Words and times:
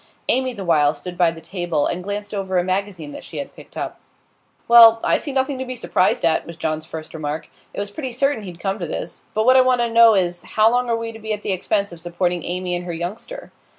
Amy, 0.29 0.51
the 0.51 0.65
while, 0.65 0.95
stood 0.95 1.15
by 1.15 1.29
the 1.29 1.39
table, 1.39 1.85
and 1.85 2.03
glanced 2.03 2.33
over 2.33 2.57
a 2.57 2.63
magazine 2.63 3.11
that 3.11 3.23
she 3.23 3.37
had 3.37 3.55
picked 3.55 3.77
up. 3.77 3.99
'Well, 4.67 4.99
I 5.03 5.17
see 5.19 5.31
nothing 5.31 5.59
to 5.59 5.63
be 5.65 5.75
surprised 5.75 6.25
at,' 6.25 6.47
was 6.47 6.57
John's 6.57 6.87
first 6.87 7.13
remark. 7.13 7.51
'It 7.71 7.79
was 7.79 7.91
pretty 7.91 8.11
certain 8.11 8.41
he'd 8.41 8.59
come 8.59 8.79
to 8.79 8.87
this. 8.87 9.21
But 9.35 9.45
what 9.45 9.57
I 9.57 9.61
want 9.61 9.79
to 9.81 9.89
know 9.91 10.15
is, 10.15 10.41
how 10.41 10.71
long 10.71 10.89
are 10.89 10.97
we 10.97 11.11
to 11.11 11.19
be 11.19 11.33
at 11.33 11.43
the 11.43 11.51
expense 11.51 11.91
of 11.91 11.99
supporting 11.99 12.41
Amy 12.43 12.73
and 12.75 12.85
her 12.85 12.93
youngster? 12.93 13.51